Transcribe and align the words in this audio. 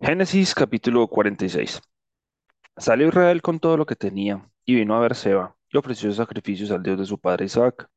Génesis 0.00 0.54
capítulo 0.54 1.06
46. 1.08 1.80
Salió 2.76 3.08
Israel 3.08 3.42
con 3.42 3.60
todo 3.60 3.76
lo 3.76 3.86
que 3.86 3.96
tenía 3.96 4.48
y 4.64 4.74
vino 4.76 4.96
a 4.96 5.00
Beerseba 5.00 5.56
y 5.70 5.76
ofreció 5.76 6.12
sacrificios 6.12 6.70
al 6.70 6.82
Dios 6.82 6.98
de 6.98 7.06
su 7.06 7.18
padre 7.18 7.46
Isaac. 7.46 7.88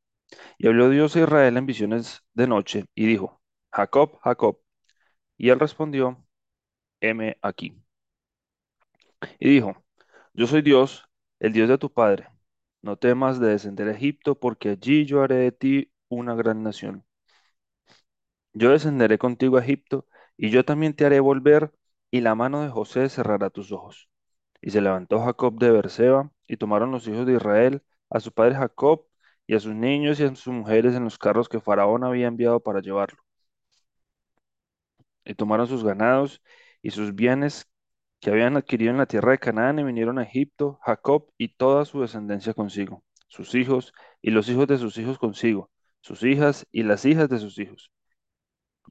Y 0.58 0.68
habló 0.68 0.90
Dios 0.90 1.16
a 1.16 1.22
Israel 1.22 1.58
en 1.58 1.66
visiones 1.66 2.24
de 2.34 2.48
noche 2.48 2.86
y 2.96 3.06
dijo, 3.06 3.42
Jacob, 3.72 4.20
Jacob. 4.24 4.60
Y 5.38 5.50
él 5.50 5.60
respondió, 5.60 6.26
heme 7.02 7.38
aquí. 7.42 7.76
Y 9.40 9.50
dijo, 9.50 9.76
yo 10.34 10.48
soy 10.48 10.62
Dios, 10.62 11.08
el 11.40 11.54
Dios 11.54 11.70
de 11.70 11.78
tu 11.78 11.92
padre. 11.92 12.30
No 12.82 12.98
temas 12.98 13.40
de 13.40 13.50
descender 13.50 13.88
a 13.90 13.92
Egipto, 13.94 14.40
porque 14.40 14.70
allí 14.70 15.06
yo 15.06 15.22
haré 15.24 15.36
de 15.36 15.52
ti 15.52 15.92
una 16.10 16.36
gran 16.36 16.64
nación. 16.64 17.06
Yo 18.54 18.72
descenderé 18.72 19.18
contigo 19.18 19.58
a 19.58 19.62
Egipto, 19.64 20.08
y 20.38 20.50
yo 20.50 20.66
también 20.66 20.96
te 20.96 21.06
haré 21.06 21.20
volver, 21.20 21.72
y 22.12 22.22
la 22.22 22.36
mano 22.36 22.62
de 22.64 22.70
José 22.70 23.10
cerrará 23.10 23.50
tus 23.50 23.72
ojos. 23.72 24.10
Y 24.62 24.72
se 24.72 24.82
levantó 24.82 25.20
Jacob 25.22 25.58
de 25.60 25.72
Beerseba, 25.72 26.32
y 26.48 26.58
tomaron 26.58 26.92
los 26.92 27.08
hijos 27.08 27.26
de 27.26 27.36
Israel 27.36 27.84
a 28.10 28.20
su 28.20 28.32
padre 28.34 28.56
Jacob, 28.56 29.08
y 29.48 29.56
a 29.56 29.60
sus 29.60 29.74
niños 29.76 30.20
y 30.20 30.24
a 30.26 30.36
sus 30.36 30.54
mujeres 30.54 30.96
en 30.96 31.04
los 31.06 31.18
carros 31.18 31.50
que 31.50 31.60
Faraón 31.62 32.04
había 32.04 32.28
enviado 32.28 32.60
para 32.62 32.82
llevarlo. 32.82 33.20
Y 35.26 35.36
tomaron 35.36 35.68
sus 35.68 35.84
ganados 35.84 36.42
y 36.82 36.92
sus 36.92 37.16
bienes 37.16 37.68
que 38.20 38.30
habían 38.32 38.58
adquirido 38.58 38.92
en 38.92 38.98
la 38.98 39.06
tierra 39.08 39.32
de 39.32 39.40
Canaán, 39.40 39.80
y 39.80 39.84
vinieron 39.84 40.20
a 40.20 40.24
Egipto, 40.24 40.80
Jacob 40.84 41.32
y 41.38 41.56
toda 41.56 41.86
su 41.86 42.02
descendencia 42.02 42.54
consigo, 42.54 43.04
sus 43.28 43.56
hijos 43.56 43.94
y 44.22 44.32
los 44.32 44.50
hijos 44.50 44.68
de 44.68 44.78
sus 44.78 44.98
hijos 44.98 45.18
consigo, 45.20 45.72
sus 46.02 46.24
hijas 46.24 46.68
y 46.72 46.84
las 46.84 47.06
hijas 47.06 47.30
de 47.30 47.40
sus 47.40 47.58
hijos 47.60 47.92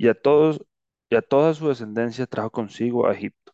y 0.01 0.09
a 0.09 0.15
todos 0.15 0.65
y 1.11 1.17
a 1.17 1.23
toda 1.23 1.55
su 1.55 1.69
descendencia 1.69 2.27
trajo 2.27 2.51
consigo 2.51 3.07
a 3.07 3.13
Egipto. 3.13 3.53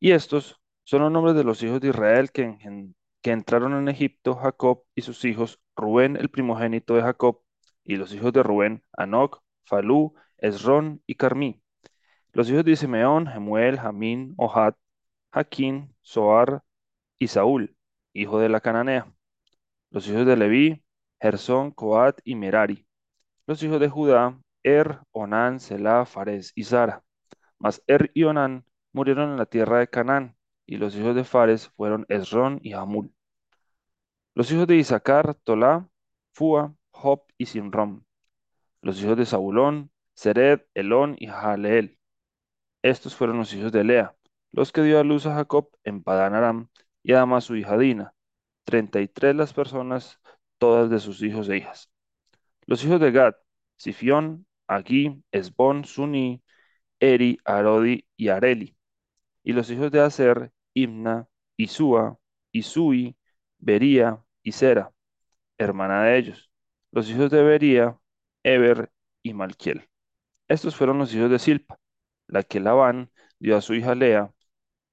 Y 0.00 0.12
estos 0.12 0.60
son 0.84 1.02
los 1.02 1.12
nombres 1.12 1.36
de 1.36 1.44
los 1.44 1.62
hijos 1.62 1.80
de 1.80 1.88
Israel 1.90 2.32
que, 2.32 2.58
que 3.22 3.30
entraron 3.30 3.74
en 3.74 3.88
Egipto, 3.88 4.34
Jacob 4.36 4.84
y 4.94 5.02
sus 5.02 5.24
hijos, 5.24 5.60
Rubén 5.76 6.16
el 6.16 6.30
primogénito 6.30 6.94
de 6.94 7.02
Jacob, 7.02 7.42
y 7.84 7.96
los 7.96 8.12
hijos 8.14 8.32
de 8.32 8.42
Rubén, 8.42 8.82
Anoc, 8.92 9.42
Falú, 9.64 10.14
Esrón 10.38 11.02
y 11.06 11.14
Carmí. 11.16 11.62
Los 12.32 12.50
hijos 12.50 12.64
de 12.64 12.76
Simeón, 12.76 13.26
Jemuel, 13.28 13.78
Jamín, 13.78 14.34
Ohad, 14.36 14.74
Jaquín, 15.32 15.94
Soar 16.02 16.62
y 17.18 17.28
Saúl, 17.28 17.76
hijo 18.12 18.38
de 18.40 18.48
la 18.48 18.60
cananea. 18.60 19.12
Los 19.90 20.08
hijos 20.08 20.26
de 20.26 20.36
Leví, 20.36 20.84
Gersón, 21.20 21.70
Coat 21.72 22.20
y 22.24 22.34
Merari. 22.36 22.86
Los 23.46 23.62
hijos 23.62 23.80
de 23.80 23.88
Judá, 23.88 24.38
Er, 24.66 24.98
Onán, 25.12 25.60
Selah, 25.60 26.06
Fares 26.06 26.50
y 26.56 26.64
Zara. 26.64 27.04
Mas 27.56 27.82
Er 27.86 28.10
y 28.14 28.24
Onán 28.24 28.64
murieron 28.92 29.30
en 29.30 29.36
la 29.36 29.46
tierra 29.46 29.78
de 29.78 29.88
Canaán, 29.88 30.36
y 30.66 30.76
los 30.78 30.96
hijos 30.96 31.14
de 31.14 31.22
Fares 31.22 31.68
fueron 31.68 32.04
Esrón 32.08 32.58
y 32.62 32.72
Hamul. 32.72 33.14
Los 34.34 34.50
hijos 34.50 34.66
de 34.66 34.74
Isaacar, 34.74 35.36
Tolá, 35.36 35.88
Fua, 36.32 36.74
Job 36.90 37.22
y 37.38 37.46
Sinrom. 37.46 38.02
Los 38.82 39.00
hijos 39.00 39.16
de 39.16 39.24
Zabulón, 39.24 39.92
Sered, 40.14 40.62
Elón 40.74 41.14
y 41.16 41.28
Jaleel. 41.28 42.00
Estos 42.82 43.14
fueron 43.14 43.38
los 43.38 43.54
hijos 43.54 43.70
de 43.70 43.84
Lea, 43.84 44.16
los 44.50 44.72
que 44.72 44.82
dio 44.82 44.98
a 44.98 45.04
luz 45.04 45.26
a 45.26 45.34
Jacob 45.34 45.70
en 45.84 46.02
Padán 46.02 46.34
Aram, 46.34 46.70
y 47.04 47.12
además 47.12 47.44
su 47.44 47.54
hija 47.54 47.78
Dina. 47.78 48.14
Treinta 48.64 49.00
y 49.00 49.06
tres 49.06 49.36
las 49.36 49.52
personas, 49.52 50.20
todas 50.58 50.90
de 50.90 50.98
sus 50.98 51.22
hijos 51.22 51.48
e 51.48 51.58
hijas. 51.58 51.92
Los 52.66 52.84
hijos 52.84 53.00
de 53.00 53.12
Gad, 53.12 53.34
Sifión, 53.76 54.46
Agui, 54.68 55.22
Esbón, 55.32 55.84
Suní, 55.84 56.42
Eri, 57.00 57.38
Arodi 57.44 58.06
y 58.16 58.28
Areli. 58.28 58.76
Y 59.44 59.52
los 59.52 59.70
hijos 59.70 59.90
de 59.92 60.00
Aser, 60.00 60.52
Imna, 60.74 61.28
Isúa, 61.56 62.18
Isui, 62.52 63.16
Bería 63.58 64.24
y 64.42 64.52
Sera, 64.52 64.92
hermana 65.58 66.04
de 66.04 66.18
ellos. 66.18 66.50
Los 66.92 67.10
hijos 67.10 67.30
de 67.30 67.42
Bería, 67.42 67.98
Eber 68.44 68.90
y 69.22 69.34
Malquiel. 69.34 69.88
Estos 70.48 70.76
fueron 70.76 70.98
los 70.98 71.14
hijos 71.14 71.30
de 71.30 71.38
Silpa, 71.38 71.78
la 72.28 72.42
que 72.42 72.60
Labán 72.60 73.10
dio 73.38 73.56
a 73.56 73.60
su 73.62 73.74
hija 73.74 73.94
Lea, 73.94 74.32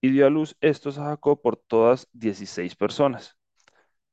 y 0.02 0.12
dio 0.12 0.28
a 0.28 0.30
luz 0.30 0.58
estos 0.62 0.98
a 1.00 1.06
Jacob 1.06 1.42
por 1.42 1.58
todas 1.58 2.08
dieciséis 2.14 2.76
personas. 2.76 3.38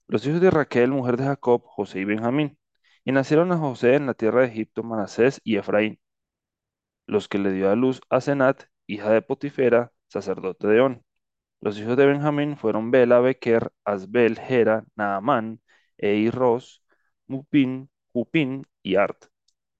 Los 0.08 0.26
hijos 0.26 0.42
de 0.42 0.50
Raquel, 0.50 0.92
mujer 0.92 1.16
de 1.18 1.24
Jacob, 1.24 1.62
José 1.64 2.00
y 2.00 2.06
Benjamín. 2.06 2.58
Y 3.04 3.12
nacieron 3.12 3.52
a 3.52 3.58
José 3.58 3.94
en 3.96 4.06
la 4.06 4.14
tierra 4.14 4.40
de 4.42 4.48
Egipto 4.48 4.82
Manasés 4.82 5.40
y 5.44 5.56
Efraín, 5.56 6.00
los 7.06 7.28
que 7.28 7.38
le 7.38 7.52
dio 7.52 7.70
a 7.70 7.76
luz 7.76 8.00
a 8.08 8.20
Senat, 8.20 8.64
hija 8.86 9.10
de 9.10 9.22
Potifera, 9.22 9.92
sacerdote 10.08 10.66
de 10.66 10.80
On. 10.80 11.04
Los 11.60 11.78
hijos 11.78 11.96
de 11.96 12.06
Benjamín 12.06 12.56
fueron 12.56 12.90
Bela, 12.90 13.20
Bequer, 13.20 13.72
Asbel, 13.84 14.38
Gera, 14.38 14.84
Naamán, 14.96 15.60
Eiros, 15.98 16.84
Mupín, 17.26 17.90
Hupín 18.12 18.66
y 18.82 18.96
Art. 18.96 19.26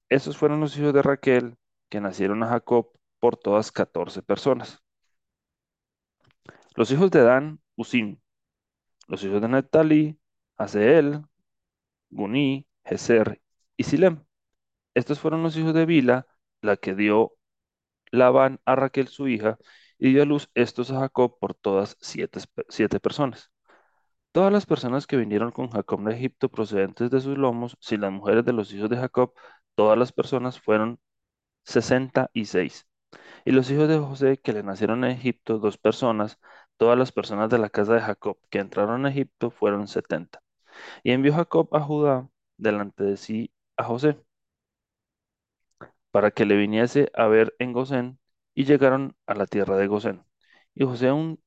Estos 0.09 0.37
fueron 0.37 0.61
los 0.61 0.77
hijos 0.79 0.95
de 0.95 1.03
Raquel 1.03 1.57
que 1.89 2.01
nacieron 2.01 2.43
a 2.43 2.49
Jacob 2.49 2.93
por 3.21 3.37
todas 3.37 3.73
catorce 3.73 4.23
personas. 4.23 4.83
Los 6.77 6.91
hijos 6.91 7.11
de 7.11 7.23
Dan, 7.23 7.61
Usim. 7.77 8.19
Los 9.09 9.25
hijos 9.25 9.43
de 9.43 9.49
Neptalí, 9.49 10.19
Aseel, 10.57 11.23
Guní, 12.11 12.67
Y 13.77 13.85
Silem. 13.85 14.25
Estos 14.95 15.21
fueron 15.21 15.43
los 15.43 15.57
hijos 15.57 15.75
de 15.75 15.87
Bila, 15.87 16.27
la 16.63 16.77
que 16.77 16.95
dio 16.95 17.33
Labán 18.13 18.61
a 18.67 18.77
Raquel 18.77 19.09
su 19.09 19.29
hija, 19.29 19.59
y 19.99 20.13
dio 20.13 20.23
a 20.23 20.27
luz 20.27 20.51
estos 20.55 20.91
a 20.93 21.01
Jacob 21.01 21.39
por 21.41 21.55
todas 21.55 21.97
siete, 22.01 22.41
siete 22.69 23.01
personas. 23.01 23.53
Todas 24.33 24.53
las 24.53 24.67
personas 24.67 25.07
que 25.07 25.17
vinieron 25.17 25.53
con 25.53 25.71
Jacob 25.71 26.03
de 26.05 26.15
Egipto 26.15 26.51
procedentes 26.51 27.11
de 27.11 27.21
sus 27.21 27.39
lomos, 27.39 27.77
sin 27.81 28.03
las 28.03 28.13
mujeres 28.13 28.45
de 28.45 28.53
los 28.53 28.73
hijos 28.73 28.91
de 28.91 28.97
Jacob, 28.99 29.35
todas 29.75 29.99
las 29.99 30.13
personas 30.13 30.61
fueron 30.61 31.01
sesenta 31.65 32.31
y 32.35 32.47
seis. 32.47 32.87
Y 33.45 33.53
los 33.53 33.71
hijos 33.71 33.89
de 33.89 33.99
José 33.99 34.39
que 34.39 34.53
le 34.53 34.63
nacieron 34.63 35.05
en 35.05 35.13
Egipto, 35.13 35.59
dos 35.59 35.79
personas, 35.79 36.39
todas 36.79 36.99
las 36.99 37.13
personas 37.13 37.51
de 37.51 37.59
la 37.59 37.71
casa 37.71 37.95
de 37.95 38.01
Jacob 38.03 38.39
que 38.51 38.59
entraron 38.61 39.07
a 39.07 39.11
Egipto 39.11 39.51
fueron 39.51 39.89
setenta. 39.89 40.43
Y 41.05 41.13
envió 41.13 41.35
Jacob 41.35 41.69
a 41.77 41.81
Judá 41.81 42.29
delante 42.61 43.05
de 43.05 43.17
sí 43.17 43.53
a 43.77 43.85
José, 43.85 44.19
para 46.11 46.31
que 46.31 46.45
le 46.47 46.57
viniese 46.57 47.11
a 47.15 47.27
ver 47.27 47.55
en 47.59 47.73
Gosén, 47.73 48.19
y 48.55 48.65
llegaron 48.65 49.17
a 49.27 49.35
la 49.35 49.47
tierra 49.47 49.77
de 49.77 49.87
Gosén. 49.87 50.25
Y 50.75 50.85
José 50.85 51.13
un- 51.13 51.41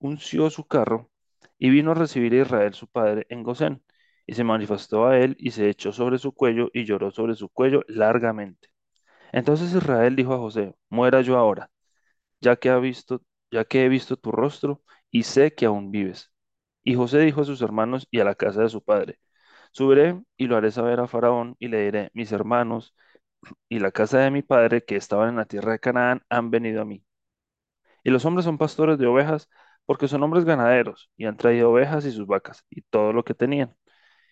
unció 0.00 0.50
su 0.50 0.66
carro, 0.66 1.10
y 1.58 1.70
vino 1.70 1.92
a 1.92 1.94
recibir 1.94 2.34
a 2.34 2.42
Israel 2.42 2.74
su 2.74 2.88
padre 2.88 3.26
en 3.30 3.42
Gosén, 3.44 3.84
y 4.26 4.34
se 4.34 4.44
manifestó 4.44 5.06
a 5.06 5.18
él, 5.20 5.36
y 5.40 5.52
se 5.52 5.68
echó 5.70 5.92
sobre 5.92 6.18
su 6.18 6.32
cuello, 6.34 6.70
y 6.74 6.84
lloró 6.86 7.10
sobre 7.12 7.34
su 7.36 7.48
cuello 7.50 7.84
largamente. 7.88 8.70
Entonces 9.32 9.74
Israel 9.74 10.16
dijo 10.16 10.34
a 10.34 10.38
José, 10.38 10.74
muera 10.90 11.20
yo 11.22 11.38
ahora, 11.38 11.70
ya 12.40 12.56
que 12.56 12.70
ha 12.70 12.78
visto, 12.78 13.22
ya 13.50 13.64
que 13.64 13.84
he 13.84 13.88
visto 13.88 14.16
tu 14.16 14.32
rostro, 14.32 14.82
y 15.10 15.24
sé 15.24 15.54
que 15.54 15.66
aún 15.66 15.90
vives. 15.90 16.32
Y 16.84 16.94
José 16.94 17.20
dijo 17.20 17.42
a 17.42 17.44
sus 17.44 17.62
hermanos 17.62 18.06
y 18.10 18.20
a 18.20 18.24
la 18.24 18.34
casa 18.34 18.62
de 18.62 18.68
su 18.70 18.82
padre, 18.82 19.18
Subiré 19.72 20.20
y 20.36 20.46
lo 20.46 20.56
haré 20.56 20.70
saber 20.70 21.00
a 21.00 21.06
Faraón 21.08 21.56
y 21.58 21.68
le 21.68 21.82
diré, 21.84 22.10
mis 22.14 22.32
hermanos 22.32 22.94
y 23.68 23.78
la 23.80 23.92
casa 23.92 24.18
de 24.20 24.30
mi 24.30 24.42
padre 24.42 24.84
que 24.84 24.96
estaban 24.96 25.30
en 25.30 25.36
la 25.36 25.46
tierra 25.46 25.72
de 25.72 25.80
Canaán 25.80 26.22
han 26.30 26.50
venido 26.50 26.82
a 26.82 26.84
mí. 26.86 27.04
Y 28.04 28.10
los 28.10 28.24
hombres 28.24 28.44
son 28.44 28.58
pastores 28.58 28.98
de 28.98 29.06
ovejas 29.06 29.48
porque 29.86 30.08
son 30.08 30.22
hombres 30.22 30.44
ganaderos 30.44 31.10
y 31.16 31.26
han 31.26 31.36
traído 31.36 31.70
ovejas 31.70 32.04
y 32.06 32.12
sus 32.12 32.26
vacas 32.26 32.64
y 32.70 32.82
todo 32.82 33.12
lo 33.12 33.24
que 33.24 33.34
tenían. 33.34 33.74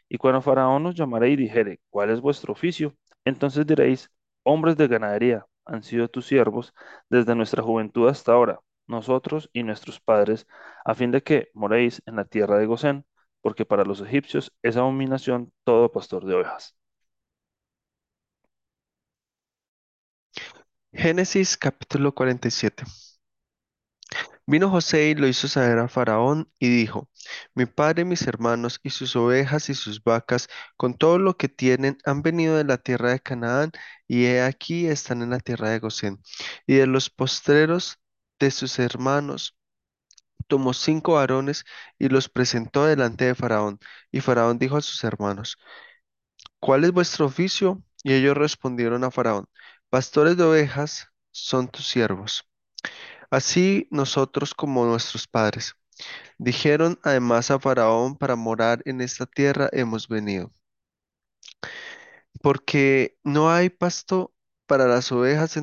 Y 0.08 0.18
cuando 0.18 0.42
Faraón 0.42 0.86
os 0.86 0.96
llamaré 0.96 1.30
y 1.30 1.36
dijere, 1.36 1.80
¿cuál 1.90 2.10
es 2.10 2.20
vuestro 2.20 2.52
oficio? 2.54 2.96
Entonces 3.24 3.66
diréis, 3.66 4.10
hombres 4.44 4.76
de 4.76 4.88
ganadería 4.88 5.46
han 5.66 5.84
sido 5.84 6.08
tus 6.08 6.26
siervos 6.26 6.74
desde 7.10 7.34
nuestra 7.36 7.62
juventud 7.62 8.08
hasta 8.08 8.32
ahora, 8.32 8.60
nosotros 8.88 9.50
y 9.54 9.64
nuestros 9.64 10.00
padres, 10.00 10.46
a 10.84 10.94
fin 10.94 11.12
de 11.12 11.22
que 11.22 11.50
moréis 11.54 12.02
en 12.06 12.16
la 12.16 12.26
tierra 12.26 12.58
de 12.58 12.66
Gosén, 12.66 13.06
porque 13.42 13.64
para 13.64 13.84
los 13.84 14.00
egipcios 14.00 14.52
es 14.62 14.76
abominación 14.76 15.52
todo 15.64 15.92
pastor 15.92 16.24
de 16.26 16.34
ovejas. 16.34 16.76
Génesis 20.92 21.56
capítulo 21.56 22.12
47. 22.14 22.84
Vino 24.46 24.70
José 24.70 25.10
y 25.10 25.14
lo 25.14 25.28
hizo 25.28 25.46
saber 25.46 25.78
a 25.78 25.88
Faraón 25.88 26.50
y 26.58 26.68
dijo, 26.70 27.10
Mi 27.54 27.66
padre, 27.66 28.04
mis 28.06 28.22
hermanos 28.26 28.80
y 28.82 28.90
sus 28.90 29.14
ovejas 29.16 29.68
y 29.68 29.74
sus 29.74 30.02
vacas, 30.02 30.48
con 30.78 30.94
todo 30.96 31.18
lo 31.18 31.36
que 31.36 31.48
tienen, 31.50 31.98
han 32.06 32.22
venido 32.22 32.56
de 32.56 32.64
la 32.64 32.78
tierra 32.78 33.10
de 33.10 33.20
Canaán 33.20 33.72
y 34.06 34.24
he 34.26 34.42
aquí 34.42 34.86
están 34.86 35.22
en 35.22 35.30
la 35.30 35.40
tierra 35.40 35.70
de 35.70 35.80
Gosén. 35.80 36.22
Y 36.66 36.76
de 36.76 36.86
los 36.86 37.10
postreros 37.10 37.98
de 38.38 38.50
sus 38.50 38.78
hermanos 38.78 39.57
tomó 40.48 40.74
cinco 40.74 41.14
varones 41.14 41.64
y 41.98 42.08
los 42.10 42.28
presentó 42.30 42.86
delante 42.86 43.26
de 43.26 43.36
Faraón. 43.36 43.80
Y 44.12 44.20
Faraón 44.22 44.58
dijo 44.58 44.76
a 44.78 44.82
sus 44.82 45.04
hermanos, 45.04 45.58
¿Cuál 46.60 46.84
es 46.84 46.92
vuestro 46.92 47.26
oficio? 47.26 47.82
Y 48.04 48.12
ellos 48.14 48.36
respondieron 48.36 49.04
a 49.04 49.10
Faraón, 49.10 49.46
Pastores 49.90 50.36
de 50.36 50.44
ovejas 50.44 51.08
son 51.32 51.68
tus 51.68 51.88
siervos. 51.88 52.44
así 53.30 53.88
nosotros 53.90 54.54
como 54.54 54.86
nuestros 54.86 55.26
padres. 55.28 55.74
Dijeron 56.38 56.98
además 57.04 57.50
a 57.52 57.60
Faraón, 57.60 58.16
para 58.18 58.36
morar 58.36 58.82
en 58.86 59.00
esta 59.02 59.26
tierra 59.26 59.68
hemos 59.72 60.08
venido. 60.08 60.52
porque 62.42 63.18
no 63.24 63.50
hay 63.50 63.70
pasto 63.70 64.32
para 64.68 64.86
las 64.86 65.10
ovejas 65.12 65.56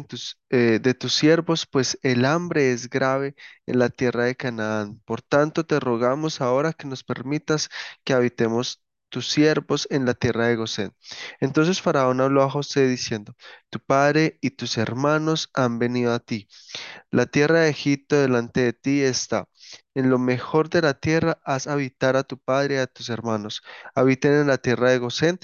eh, 0.49 0.79
de 0.81 0.93
tus 0.95 1.13
siervos, 1.15 1.65
pues 1.67 1.99
el 2.03 2.25
hambre 2.25 2.71
es 2.73 2.89
grave 2.89 3.35
en 3.67 3.79
la 3.79 3.89
tierra 3.89 4.25
de 4.25 4.35
Canaán. 4.35 5.01
Por 5.05 5.21
tanto, 5.21 5.65
te 5.65 5.79
rogamos 5.79 6.41
ahora 6.41 6.73
que 6.73 6.87
nos 6.87 7.03
permitas 7.05 7.69
que 8.03 8.13
habitemos 8.13 8.83
tus 9.09 9.29
siervos 9.29 9.87
en 9.91 10.05
la 10.05 10.13
tierra 10.15 10.47
de 10.47 10.57
Gosén. 10.57 10.93
Entonces 11.39 11.81
Faraón 11.81 12.19
habló 12.21 12.43
a 12.43 12.49
José 12.49 12.87
diciendo, 12.87 13.35
Tu 13.69 13.79
padre 13.79 14.37
y 14.41 14.51
tus 14.51 14.77
hermanos 14.77 15.49
han 15.53 15.79
venido 15.79 16.13
a 16.13 16.19
ti. 16.19 16.47
La 17.11 17.25
tierra 17.27 17.61
de 17.61 17.69
Egipto 17.69 18.17
delante 18.17 18.61
de 18.61 18.73
ti 18.73 19.01
está. 19.03 19.47
En 19.95 20.09
lo 20.09 20.19
mejor 20.19 20.69
de 20.69 20.81
la 20.81 20.95
tierra 20.95 21.39
haz 21.45 21.67
habitar 21.67 22.17
a 22.17 22.23
tu 22.23 22.39
padre 22.39 22.75
y 22.75 22.77
a 22.79 22.87
tus 22.87 23.09
hermanos. 23.09 23.61
Habiten 23.95 24.33
en 24.33 24.47
la 24.47 24.57
tierra 24.57 24.91
de 24.91 24.99
Gosén 24.99 25.39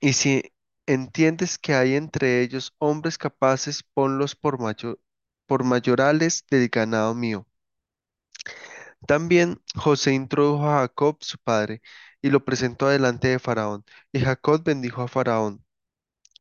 y 0.00 0.12
si 0.12 0.53
entiendes 0.86 1.58
que 1.58 1.74
hay 1.74 1.94
entre 1.94 2.42
ellos 2.42 2.74
hombres 2.78 3.18
capaces, 3.18 3.82
ponlos 3.82 4.34
por 4.36 4.58
mayo- 4.60 4.98
por 5.46 5.64
mayorales 5.64 6.44
del 6.50 6.68
ganado 6.68 7.14
mío. 7.14 7.46
También 9.06 9.62
José 9.74 10.12
introdujo 10.14 10.68
a 10.70 10.80
Jacob, 10.80 11.18
su 11.20 11.38
padre, 11.38 11.82
y 12.22 12.30
lo 12.30 12.44
presentó 12.44 12.88
delante 12.88 13.28
de 13.28 13.38
Faraón. 13.38 13.84
Y 14.12 14.20
Jacob 14.20 14.62
bendijo 14.64 15.02
a 15.02 15.08
Faraón. 15.08 15.64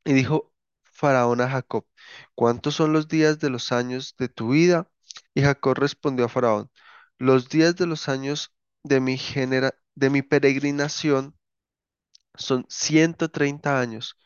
Y 0.05 0.13
dijo 0.13 0.53
Faraón 0.83 1.41
a 1.41 1.49
Jacob, 1.49 1.85
¿cuántos 2.35 2.75
son 2.75 2.93
los 2.93 3.07
días 3.07 3.39
de 3.39 3.49
los 3.51 3.71
años 3.71 4.15
de 4.17 4.29
tu 4.29 4.49
vida? 4.51 4.89
Y 5.35 5.41
Jacob 5.43 5.75
respondió 5.77 6.25
a 6.25 6.29
Faraón, 6.29 6.71
los 7.19 7.49
días 7.49 7.75
de 7.75 7.87
los 7.87 8.09
años 8.09 8.53
de 8.83 8.99
mi 9.01 9.17
genera- 9.17 9.75
de 9.95 10.09
mi 10.09 10.21
peregrinación 10.21 11.35
son 12.35 12.65
130 12.69 13.79
años. 13.79 14.17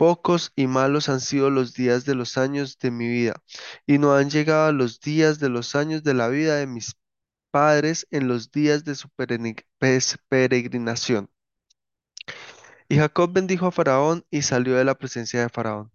Pocos 0.00 0.52
y 0.56 0.66
malos 0.66 1.10
han 1.10 1.20
sido 1.20 1.50
los 1.50 1.74
días 1.74 2.06
de 2.06 2.14
los 2.14 2.38
años 2.38 2.78
de 2.78 2.90
mi 2.90 3.06
vida, 3.06 3.34
y 3.86 3.98
no 3.98 4.14
han 4.14 4.30
llegado 4.30 4.72
los 4.72 4.98
días 4.98 5.38
de 5.40 5.50
los 5.50 5.74
años 5.76 6.02
de 6.02 6.14
la 6.14 6.28
vida 6.28 6.56
de 6.56 6.66
mis 6.66 6.96
padres 7.50 8.06
en 8.10 8.26
los 8.26 8.50
días 8.50 8.82
de 8.84 8.94
su 8.94 9.10
peregrinación. 10.30 11.28
Y 12.88 12.96
Jacob 12.96 13.34
bendijo 13.34 13.66
a 13.66 13.72
Faraón 13.72 14.24
y 14.30 14.40
salió 14.40 14.74
de 14.76 14.86
la 14.86 14.94
presencia 14.94 15.42
de 15.42 15.50
Faraón. 15.50 15.92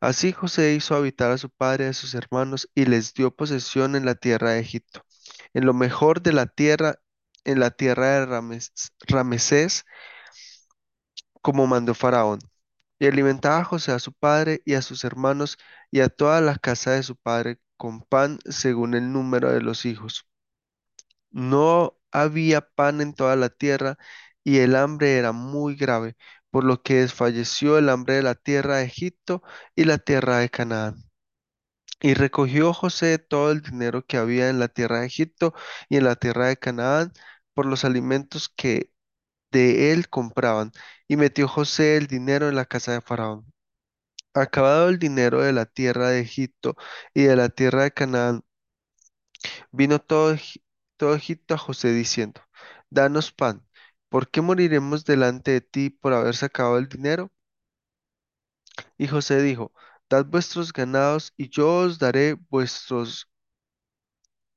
Así 0.00 0.32
José 0.32 0.72
hizo 0.72 0.94
habitar 0.96 1.30
a 1.30 1.36
su 1.36 1.50
padre 1.50 1.84
y 1.84 1.88
a 1.88 1.92
sus 1.92 2.14
hermanos 2.14 2.70
y 2.74 2.86
les 2.86 3.12
dio 3.12 3.30
posesión 3.30 3.94
en 3.94 4.06
la 4.06 4.14
tierra 4.14 4.52
de 4.52 4.60
Egipto, 4.60 5.04
en 5.52 5.66
lo 5.66 5.74
mejor 5.74 6.22
de 6.22 6.32
la 6.32 6.46
tierra, 6.46 6.98
en 7.44 7.60
la 7.60 7.72
tierra 7.72 8.20
de 8.20 8.24
Rames- 8.24 8.72
como 11.42 11.66
mandó 11.66 11.92
Faraón. 11.94 12.38
Y 12.98 13.06
alimentaba 13.06 13.58
a 13.60 13.64
José 13.64 13.92
a 13.92 13.98
su 13.98 14.12
padre 14.12 14.62
y 14.64 14.74
a 14.74 14.82
sus 14.82 15.04
hermanos 15.04 15.58
y 15.90 16.00
a 16.00 16.08
toda 16.08 16.40
la 16.40 16.56
casa 16.56 16.92
de 16.92 17.02
su 17.02 17.16
padre 17.16 17.60
con 17.76 18.02
pan 18.02 18.38
según 18.48 18.94
el 18.94 19.12
número 19.12 19.52
de 19.52 19.60
los 19.62 19.84
hijos. 19.86 20.26
No 21.30 21.98
había 22.12 22.62
pan 22.70 23.00
en 23.00 23.14
toda 23.14 23.36
la 23.36 23.50
tierra 23.50 23.98
y 24.44 24.58
el 24.58 24.76
hambre 24.76 25.16
era 25.18 25.32
muy 25.32 25.74
grave, 25.76 26.16
por 26.50 26.64
lo 26.64 26.82
que 26.82 26.96
desfalleció 26.96 27.78
el 27.78 27.88
hambre 27.88 28.14
de 28.16 28.22
la 28.22 28.34
tierra 28.36 28.76
de 28.78 28.84
Egipto 28.84 29.42
y 29.74 29.84
la 29.84 29.98
tierra 29.98 30.38
de 30.38 30.50
Canaán. 30.50 30.96
Y 32.00 32.14
recogió 32.14 32.72
José 32.74 33.18
todo 33.18 33.50
el 33.50 33.62
dinero 33.62 34.06
que 34.06 34.18
había 34.18 34.50
en 34.50 34.58
la 34.60 34.68
tierra 34.68 35.00
de 35.00 35.06
Egipto 35.06 35.54
y 35.88 35.96
en 35.96 36.04
la 36.04 36.16
tierra 36.16 36.48
de 36.48 36.56
Canaán 36.58 37.12
por 37.54 37.66
los 37.66 37.84
alimentos 37.84 38.48
que 38.48 38.92
de 39.60 39.92
él 39.92 40.08
compraban, 40.08 40.72
y 41.08 41.16
metió 41.16 41.48
José 41.48 41.96
el 41.96 42.06
dinero 42.06 42.48
en 42.48 42.56
la 42.56 42.66
casa 42.66 42.92
de 42.92 43.00
Faraón. 43.00 43.46
Acabado 44.34 44.88
el 44.90 44.98
dinero 44.98 45.42
de 45.42 45.52
la 45.52 45.66
tierra 45.66 46.10
de 46.10 46.20
Egipto 46.20 46.76
y 47.14 47.24
de 47.24 47.36
la 47.36 47.48
tierra 47.50 47.84
de 47.84 47.92
Canaán, 47.92 48.44
vino 49.72 49.98
todo, 50.00 50.36
todo 50.96 51.14
Egipto 51.14 51.54
a 51.54 51.58
José 51.58 51.92
diciendo, 51.92 52.40
Danos 52.90 53.32
pan, 53.32 53.66
¿por 54.08 54.30
qué 54.30 54.40
moriremos 54.40 55.04
delante 55.04 55.50
de 55.52 55.60
ti 55.60 55.90
por 55.90 56.12
haber 56.14 56.36
sacado 56.36 56.78
el 56.78 56.88
dinero? 56.88 57.30
Y 58.98 59.06
José 59.06 59.40
dijo, 59.40 59.72
Dad 60.10 60.26
vuestros 60.26 60.72
ganados 60.72 61.32
y 61.36 61.48
yo 61.48 61.76
os 61.78 61.98
daré 62.00 62.34
vuestros, 62.34 63.28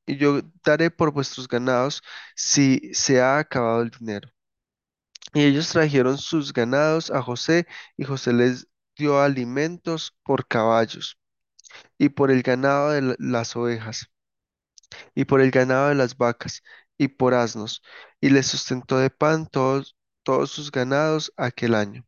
y 0.06 0.18
yo 0.18 0.42
daré 0.64 0.90
por 0.92 1.12
vuestros 1.12 1.48
ganados 1.48 2.02
si 2.36 2.94
se 2.94 3.22
ha 3.22 3.40
acabado 3.40 3.82
el 3.82 3.90
dinero. 3.92 4.30
Y 5.34 5.44
ellos 5.46 5.70
trajeron 5.70 6.18
sus 6.18 6.52
ganados 6.54 7.12
a 7.12 7.22
José 7.22 7.66
y 7.96 8.04
José 8.04 8.34
les 8.34 8.68
dio 8.98 9.22
alimentos 9.22 10.14
por 10.24 10.48
caballos 10.48 11.18
y 11.98 12.10
por 12.10 12.32
el 12.32 12.44
ganado 12.44 12.92
de 12.92 13.02
la- 13.04 13.16
las 13.20 13.56
ovejas 13.56 14.10
y 15.16 15.26
por 15.26 15.42
el 15.42 15.52
ganado 15.52 15.90
de 15.90 15.96
las 15.96 16.18
vacas, 16.18 16.64
y 16.98 17.10
por 17.10 17.34
asnos, 17.34 17.82
y 18.22 18.30
les 18.30 18.48
sustentó 18.48 18.98
de 19.00 19.10
pan 19.10 19.46
todos, 19.48 19.96
todos 20.24 20.52
sus 20.52 20.72
ganados 20.72 21.34
aquel 21.38 21.76
año. 21.76 22.06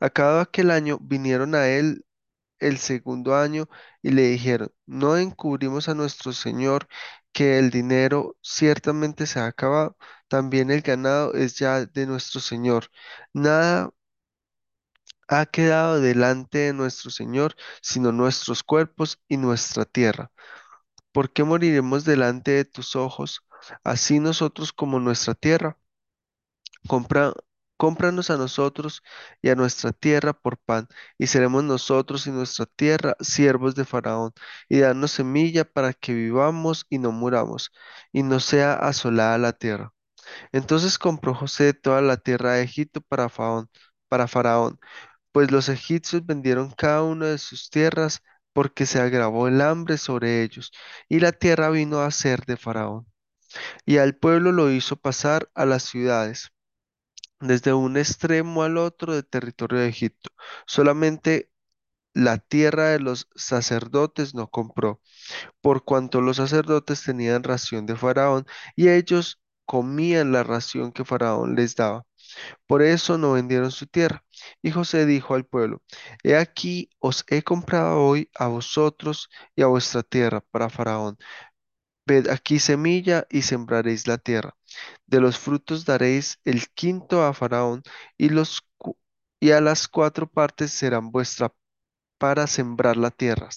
Acabado 0.00 0.40
aquel 0.40 0.70
año, 0.70 0.98
vinieron 1.00 1.54
a 1.54 1.68
él 1.68 2.04
el 2.60 2.78
segundo 2.78 3.36
año 3.36 3.68
y 4.02 4.10
le 4.12 4.22
dijeron, 4.24 4.72
no 4.86 5.16
encubrimos 5.18 5.88
a 5.88 5.94
nuestro 5.94 6.32
señor 6.32 6.88
que 7.36 7.60
el 7.60 7.70
dinero 7.70 8.36
ciertamente 8.42 9.26
se 9.28 9.40
ha 9.40 9.46
acabado, 9.46 9.98
también 10.28 10.72
el 10.72 10.80
ganado 10.82 11.34
es 11.34 11.58
ya 11.58 11.86
de 11.86 12.06
nuestro 12.08 12.40
señor. 12.40 12.90
Nada 13.34 13.92
ha 15.28 15.46
quedado 15.46 16.00
delante 16.00 16.58
de 16.58 16.72
nuestro 16.72 17.10
señor, 17.10 17.54
sino 17.82 18.10
nuestros 18.12 18.62
cuerpos 18.64 19.20
y 19.28 19.36
nuestra 19.36 19.84
tierra. 19.84 20.32
¿Por 21.12 21.32
qué 21.32 21.44
moriremos 21.44 22.04
delante 22.04 22.52
de 22.52 22.64
tus 22.66 22.96
ojos, 22.96 23.42
así 23.84 24.20
nosotros 24.20 24.72
como 24.72 25.00
nuestra 25.00 25.34
tierra? 25.34 25.78
Compra, 26.88 27.32
cómpranos 27.76 28.30
a 28.30 28.36
nosotros 28.36 29.02
y 29.42 29.50
a 29.50 29.54
nuestra 29.54 29.92
tierra 29.92 30.32
por 30.32 30.58
pan, 30.58 30.88
y 31.18 31.26
seremos 31.28 31.64
nosotros 31.64 32.26
y 32.26 32.30
nuestra 32.30 32.66
tierra 32.66 33.16
siervos 33.20 33.74
de 33.74 33.84
Faraón, 33.84 34.32
y 34.68 34.80
danos 34.80 35.12
semilla 35.12 35.64
para 35.64 35.92
que 35.92 36.14
vivamos 36.14 36.86
y 36.90 36.98
no 36.98 37.12
muramos, 37.12 37.72
y 38.12 38.22
no 38.22 38.40
sea 38.40 38.74
asolada 38.74 39.38
la 39.38 39.52
tierra. 39.52 39.92
Entonces 40.52 40.98
compró 40.98 41.34
José 41.34 41.74
toda 41.74 42.00
la 42.02 42.16
tierra 42.16 42.54
de 42.54 42.62
Egipto 42.64 43.00
para 43.00 43.28
Faraón, 43.28 43.70
para 44.08 44.28
Faraón, 44.28 44.78
pues 45.32 45.50
los 45.50 45.68
egipcios 45.68 46.26
vendieron 46.26 46.70
cada 46.72 47.02
una 47.02 47.26
de 47.26 47.38
sus 47.38 47.70
tierras 47.70 48.22
porque 48.52 48.86
se 48.86 49.00
agravó 49.00 49.48
el 49.48 49.60
hambre 49.60 49.98
sobre 49.98 50.42
ellos, 50.42 50.72
y 51.08 51.20
la 51.20 51.32
tierra 51.32 51.70
vino 51.70 52.00
a 52.00 52.10
ser 52.10 52.44
de 52.46 52.56
Faraón. 52.56 53.06
Y 53.86 53.98
al 53.98 54.16
pueblo 54.16 54.52
lo 54.52 54.70
hizo 54.70 54.96
pasar 54.96 55.50
a 55.54 55.66
las 55.66 55.84
ciudades, 55.84 56.52
desde 57.40 57.72
un 57.74 57.96
extremo 57.96 58.62
al 58.62 58.78
otro 58.78 59.14
del 59.14 59.26
territorio 59.26 59.80
de 59.80 59.88
Egipto. 59.88 60.30
Solamente 60.66 61.50
la 62.14 62.38
tierra 62.38 62.90
de 62.90 63.00
los 63.00 63.28
sacerdotes 63.36 64.34
no 64.34 64.48
compró, 64.50 65.00
por 65.60 65.84
cuanto 65.84 66.20
los 66.22 66.38
sacerdotes 66.38 67.02
tenían 67.04 67.42
ración 67.44 67.86
de 67.86 67.96
Faraón, 67.96 68.46
y 68.76 68.88
ellos 68.90 69.40
comían 69.66 70.32
la 70.32 70.42
ración 70.44 70.92
que 70.92 71.04
Faraón 71.04 71.56
les 71.56 71.76
daba. 71.76 72.06
Por 72.66 72.82
eso 72.82 73.18
no 73.18 73.32
vendieron 73.32 73.70
su 73.70 73.86
tierra. 73.86 74.24
Y 74.62 74.70
José 74.70 75.06
dijo 75.06 75.34
al 75.34 75.46
pueblo, 75.46 75.82
He 76.22 76.36
aquí 76.36 76.90
os 76.98 77.24
he 77.28 77.42
comprado 77.42 78.02
hoy 78.04 78.30
a 78.34 78.48
vosotros 78.48 79.28
y 79.54 79.62
a 79.62 79.66
vuestra 79.66 80.02
tierra 80.02 80.40
para 80.40 80.70
Faraón. 80.70 81.18
Ved 82.06 82.28
aquí 82.30 82.58
semilla 82.60 83.26
y 83.30 83.42
sembraréis 83.42 84.06
la 84.06 84.18
tierra. 84.18 84.56
De 85.06 85.20
los 85.20 85.38
frutos 85.38 85.84
daréis 85.84 86.40
el 86.44 86.68
quinto 86.70 87.24
a 87.24 87.34
Faraón 87.34 87.82
y 88.16 88.30
los 88.30 88.62
y 89.40 89.50
a 89.52 89.60
las 89.60 89.88
cuatro 89.88 90.28
partes 90.28 90.72
serán 90.72 91.10
vuestra 91.10 91.52
para 92.18 92.46
sembrar 92.46 92.96
la 92.96 93.10
tierra 93.10 93.48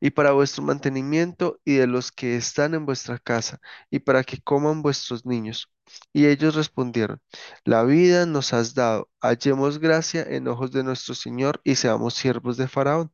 y 0.00 0.10
para 0.10 0.32
vuestro 0.32 0.62
mantenimiento 0.64 1.60
y 1.64 1.74
de 1.74 1.86
los 1.86 2.10
que 2.10 2.36
están 2.36 2.74
en 2.74 2.86
vuestra 2.86 3.18
casa, 3.18 3.60
y 3.90 4.00
para 4.00 4.24
que 4.24 4.40
coman 4.40 4.82
vuestros 4.82 5.26
niños. 5.26 5.70
Y 6.12 6.26
ellos 6.26 6.54
respondieron, 6.54 7.20
La 7.64 7.84
vida 7.84 8.26
nos 8.26 8.52
has 8.52 8.74
dado, 8.74 9.10
hallemos 9.20 9.78
gracia 9.78 10.22
en 10.22 10.48
ojos 10.48 10.72
de 10.72 10.84
nuestro 10.84 11.14
Señor 11.14 11.60
y 11.64 11.76
seamos 11.76 12.14
siervos 12.14 12.56
de 12.56 12.68
Faraón. 12.68 13.12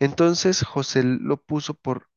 Entonces 0.00 0.62
José 0.64 1.02
lo 1.04 1.38
puso 1.42 1.74
por 1.74 2.08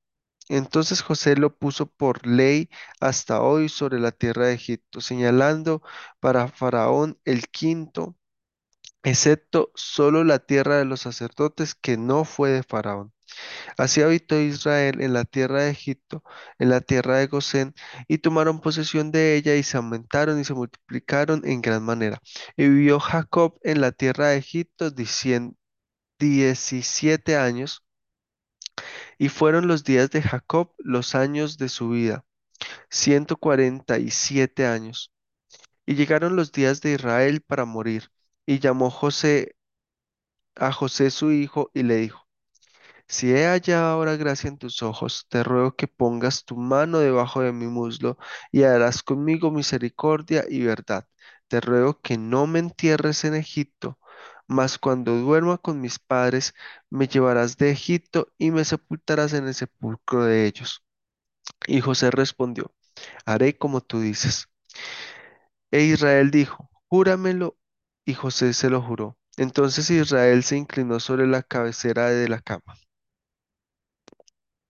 entonces 0.49 1.01
José 1.01 1.35
lo 1.37 1.55
puso 1.57 1.87
por 1.87 2.25
ley 2.27 2.69
hasta 2.99 3.41
hoy 3.41 3.69
sobre 3.69 3.99
la 3.99 4.11
tierra 4.11 4.47
de 4.47 4.53
Egipto, 4.55 5.01
señalando 5.01 5.81
para 6.19 6.47
Faraón 6.49 7.19
el 7.25 7.47
quinto 7.49 8.17
excepto 9.03 9.71
solo 9.75 10.23
la 10.23 10.39
tierra 10.39 10.77
de 10.77 10.85
los 10.85 11.01
sacerdotes 11.01 11.75
que 11.75 11.97
no 11.97 12.25
fue 12.25 12.51
de 12.51 12.63
Faraón. 12.63 13.13
Así 13.77 14.01
habitó 14.01 14.39
Israel 14.39 15.01
en 15.01 15.13
la 15.13 15.25
tierra 15.25 15.63
de 15.63 15.71
Egipto, 15.71 16.23
en 16.59 16.69
la 16.69 16.81
tierra 16.81 17.17
de 17.17 17.27
Gosén, 17.27 17.73
y 18.07 18.19
tomaron 18.19 18.61
posesión 18.61 19.11
de 19.11 19.35
ella 19.35 19.55
y 19.55 19.63
se 19.63 19.77
aumentaron 19.77 20.39
y 20.39 20.45
se 20.45 20.53
multiplicaron 20.53 21.41
en 21.45 21.61
gran 21.61 21.83
manera. 21.83 22.21
Y 22.57 22.67
vivió 22.69 22.99
Jacob 22.99 23.59
en 23.63 23.81
la 23.81 23.91
tierra 23.91 24.29
de 24.29 24.37
Egipto 24.37 24.91
dicien- 24.91 25.57
17 26.19 27.37
años, 27.37 27.83
y 29.17 29.29
fueron 29.29 29.67
los 29.67 29.83
días 29.83 30.09
de 30.11 30.21
Jacob 30.21 30.73
los 30.79 31.15
años 31.15 31.57
de 31.57 31.69
su 31.69 31.89
vida, 31.89 32.25
ciento 32.89 33.37
cuarenta 33.37 33.99
y 33.99 34.11
siete 34.11 34.67
años. 34.67 35.13
Y 35.85 35.95
llegaron 35.95 36.35
los 36.35 36.51
días 36.51 36.81
de 36.81 36.93
Israel 36.93 37.41
para 37.41 37.65
morir, 37.65 38.09
y 38.45 38.59
llamó 38.59 38.89
José 38.91 39.55
a 40.55 40.71
José 40.71 41.09
su 41.11 41.31
hijo 41.31 41.71
y 41.73 41.83
le 41.83 41.95
dijo, 41.97 42.27
Si 43.07 43.31
he 43.33 43.45
hallado 43.47 43.87
ahora 43.87 44.17
gracia 44.17 44.49
en 44.49 44.57
tus 44.57 44.83
ojos, 44.83 45.27
te 45.29 45.43
ruego 45.43 45.75
que 45.75 45.87
pongas 45.87 46.45
tu 46.45 46.57
mano 46.57 46.99
debajo 46.99 47.41
de 47.41 47.51
mi 47.53 47.67
muslo 47.67 48.17
y 48.51 48.63
harás 48.63 49.03
conmigo 49.03 49.51
misericordia 49.51 50.45
y 50.49 50.61
verdad. 50.63 51.07
Te 51.47 51.61
ruego 51.61 52.01
que 52.01 52.17
no 52.17 52.47
me 52.47 52.59
entierres 52.59 53.25
en 53.25 53.35
Egipto, 53.35 53.99
mas 54.47 54.77
cuando 54.77 55.15
duerma 55.17 55.57
con 55.57 55.81
mis 55.81 55.99
padres, 55.99 56.53
me 56.89 57.07
llevarás 57.07 57.57
de 57.57 57.71
Egipto 57.71 58.33
y 58.37 58.51
me 58.51 58.65
sepultarás 58.65 59.33
en 59.33 59.47
el 59.47 59.53
sepulcro 59.55 60.25
de 60.25 60.45
ellos. 60.47 60.83
Y 61.67 61.81
José 61.81 62.11
respondió, 62.11 62.73
haré 63.25 63.57
como 63.57 63.81
tú 63.81 64.01
dices. 64.01 64.47
E 65.71 65.83
Israel 65.83 66.31
dijo, 66.31 66.69
júramelo, 66.89 67.57
y 68.05 68.13
José 68.15 68.53
se 68.53 68.69
lo 68.69 68.81
juró. 68.81 69.17
Entonces 69.37 69.89
Israel 69.89 70.43
se 70.43 70.57
inclinó 70.57 70.99
sobre 70.99 71.27
la 71.27 71.43
cabecera 71.43 72.09
de 72.09 72.27
la 72.27 72.41
cama. 72.41 72.75